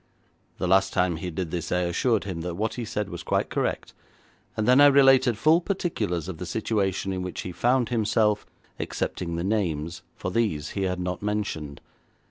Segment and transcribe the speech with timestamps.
[0.57, 3.51] The last time he did this I assured him that what he said was quite
[3.51, 3.93] correct,
[4.57, 8.43] and then I related full particulars of the situation in which he found himself,
[8.79, 11.81] excepting the names, for these he had not mentioned.